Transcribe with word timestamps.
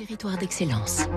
Territoire 0.00 0.38
d'excellence. 0.38 1.08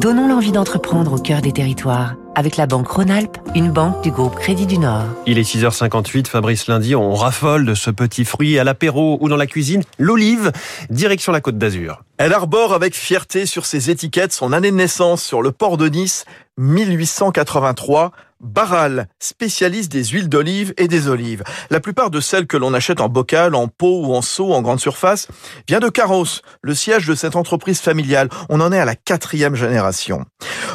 Donnons 0.00 0.26
l'envie 0.26 0.52
d'entreprendre 0.52 1.12
au 1.12 1.18
cœur 1.18 1.42
des 1.42 1.52
territoires 1.52 2.14
avec 2.34 2.56
la 2.56 2.66
Banque 2.66 2.88
Rhône-Alpes, 2.88 3.36
une 3.54 3.70
banque 3.70 4.02
du 4.02 4.10
groupe 4.10 4.36
Crédit 4.36 4.64
du 4.64 4.78
Nord. 4.78 5.04
Il 5.26 5.36
est 5.36 5.42
6h58, 5.42 6.26
Fabrice 6.26 6.66
Lundi, 6.66 6.94
on 6.96 7.14
raffole 7.14 7.66
de 7.66 7.74
ce 7.74 7.90
petit 7.90 8.24
fruit 8.24 8.58
à 8.58 8.64
l'apéro 8.64 9.18
ou 9.20 9.28
dans 9.28 9.36
la 9.36 9.46
cuisine, 9.46 9.82
l'olive, 9.98 10.50
direction 10.88 11.30
la 11.30 11.42
Côte 11.42 11.58
d'Azur. 11.58 12.02
Elle 12.22 12.34
arbore 12.34 12.74
avec 12.74 12.94
fierté 12.94 13.46
sur 13.46 13.64
ses 13.64 13.88
étiquettes 13.88 14.34
son 14.34 14.52
année 14.52 14.70
de 14.70 14.76
naissance 14.76 15.22
sur 15.22 15.40
le 15.40 15.52
port 15.52 15.78
de 15.78 15.88
Nice, 15.88 16.26
1883. 16.58 18.12
Barral, 18.40 19.08
spécialiste 19.18 19.90
des 19.90 20.04
huiles 20.04 20.28
d'olive 20.28 20.74
et 20.76 20.86
des 20.86 21.08
olives. 21.08 21.42
La 21.70 21.80
plupart 21.80 22.10
de 22.10 22.20
celles 22.20 22.46
que 22.46 22.58
l'on 22.58 22.74
achète 22.74 23.00
en 23.00 23.08
bocal, 23.08 23.54
en 23.54 23.68
pot 23.68 24.02
ou 24.04 24.14
en 24.14 24.20
seau 24.20 24.52
en 24.52 24.60
grande 24.60 24.80
surface 24.80 25.28
vient 25.66 25.80
de 25.80 25.88
Carros, 25.88 26.26
le 26.60 26.74
siège 26.74 27.06
de 27.06 27.14
cette 27.14 27.36
entreprise 27.36 27.80
familiale. 27.80 28.28
On 28.50 28.60
en 28.60 28.70
est 28.70 28.78
à 28.78 28.84
la 28.84 28.96
quatrième 28.96 29.54
génération. 29.54 30.26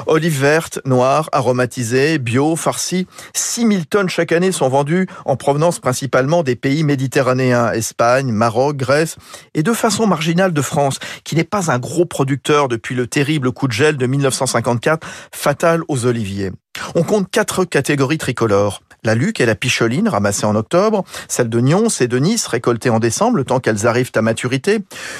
Olives 0.07 0.39
vertes, 0.39 0.79
noires, 0.85 1.29
aromatisées, 1.31 2.17
bio, 2.19 2.55
farcies. 2.55 3.07
6000 3.33 3.87
tonnes 3.87 4.09
chaque 4.09 4.31
année 4.31 4.51
sont 4.51 4.69
vendues 4.69 5.07
en 5.25 5.35
provenance 5.35 5.79
principalement 5.79 6.43
des 6.43 6.55
pays 6.55 6.83
méditerranéens, 6.83 7.71
Espagne, 7.71 8.31
Maroc, 8.31 8.77
Grèce, 8.77 9.17
et 9.53 9.63
de 9.63 9.73
façon 9.73 10.07
marginale 10.07 10.53
de 10.53 10.61
France, 10.61 10.99
qui 11.23 11.35
n'est 11.35 11.43
pas 11.43 11.71
un 11.71 11.79
gros 11.79 12.05
producteur 12.05 12.67
depuis 12.67 12.95
le 12.95 13.07
terrible 13.07 13.51
coup 13.51 13.67
de 13.67 13.73
gel 13.73 13.97
de 13.97 14.05
1954, 14.05 15.07
fatal 15.33 15.81
aux 15.87 16.05
oliviers. 16.05 16.51
On 16.95 17.03
compte 17.03 17.29
quatre 17.29 17.65
catégories 17.65 18.17
tricolores. 18.17 18.81
La 19.03 19.15
luque 19.15 19.39
et 19.39 19.45
la 19.45 19.55
picholine 19.55 20.09
ramassées 20.09 20.45
en 20.45 20.55
octobre, 20.55 21.03
celle 21.27 21.49
de 21.49 21.59
Nyons 21.59 21.89
et 21.99 22.07
de 22.07 22.17
Nice 22.17 22.47
récoltées 22.47 22.89
en 22.89 22.99
décembre, 22.99 23.37
le 23.37 23.43
temps 23.43 23.59
qu'elles 23.59 23.85
arrivent 23.85 24.11
à 24.15 24.21
maturité. 24.21 24.79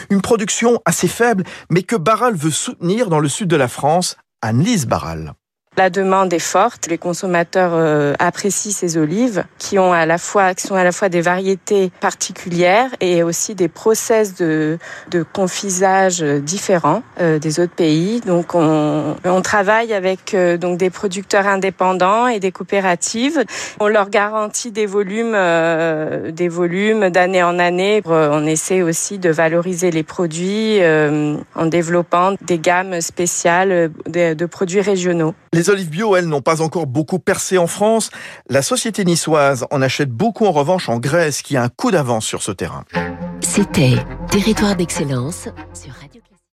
Une 0.10 0.22
production 0.22 0.82
assez 0.86 1.08
faible, 1.08 1.44
mais 1.70 1.84
que 1.84 1.96
Barral 1.96 2.36
veut 2.36 2.52
soutenir 2.52 3.10
dans 3.10 3.20
le 3.20 3.30
sud 3.30 3.48
de 3.48 3.56
la 3.56 3.68
France, 3.68 4.18
Anne-Lise 4.46 4.86
Barral. 4.86 5.34
La 5.78 5.90
demande 5.90 6.32
est 6.32 6.40
forte. 6.40 6.88
Les 6.88 6.98
consommateurs 6.98 7.72
euh, 7.74 8.14
apprécient 8.20 8.72
ces 8.72 8.98
olives 8.98 9.44
qui 9.58 9.78
ont 9.78 9.92
à 9.92 10.06
la 10.06 10.18
fois, 10.18 10.54
qui 10.54 10.66
sont 10.66 10.76
à 10.76 10.86
la 10.86 10.94
fois 10.94 11.10
des 11.10 11.20
variétés 11.20 11.92
particulières 12.00 12.90
et 13.02 13.24
aussi 13.24 13.56
des 13.56 13.68
process 13.68 14.36
de, 14.36 14.78
de 15.12 15.24
confisage 15.24 16.22
différents 16.22 17.04
euh, 17.20 17.40
des 17.40 17.60
autres 17.60 17.74
pays. 17.76 18.22
Donc, 18.22 18.56
on, 18.56 19.18
on 19.26 19.42
travaille 19.42 19.94
avec 19.94 20.34
euh, 20.34 20.56
donc 20.56 20.78
des 20.78 20.90
producteurs 20.90 21.46
indépendants 21.46 22.28
et 22.28 22.40
des 22.40 22.54
coopératives. 22.54 23.44
On 23.82 23.88
leur 23.88 24.10
garantit 24.10 24.72
des 24.72 24.86
volumes, 24.86 25.38
des 26.32 26.48
volumes 26.48 27.10
d'année 27.10 27.44
en 27.44 27.60
année. 27.60 28.02
On 28.06 28.46
essaie 28.46 28.82
aussi 28.82 29.20
de 29.20 29.30
valoriser 29.30 29.92
les 29.92 30.04
produits 30.04 30.80
en 31.56 31.66
développant 31.66 32.36
des 32.42 32.60
gammes 32.60 33.02
spéciales 33.02 33.92
de, 34.08 34.34
de 34.34 34.46
produits 34.46 34.82
régionaux. 34.82 35.34
Les 35.66 35.72
olives 35.72 35.90
bio, 35.90 36.16
elles, 36.16 36.28
n'ont 36.28 36.44
pas 36.44 36.62
encore 36.62 36.86
beaucoup 36.86 37.18
percé 37.18 37.58
en 37.58 37.66
France. 37.66 38.12
La 38.48 38.62
société 38.62 39.04
niçoise 39.04 39.66
en 39.72 39.82
achète 39.82 40.12
beaucoup 40.12 40.46
en 40.46 40.52
revanche 40.52 40.90
en 40.90 41.00
Grèce, 41.00 41.42
qui 41.42 41.58
a 41.58 41.64
un 41.64 41.70
coup 41.70 41.90
d'avance 41.90 42.24
sur 42.24 42.44
ce 42.44 42.52
terrain. 42.52 42.84
C'était 43.42 43.96
Territoire 44.30 44.76
d'excellence 44.76 45.50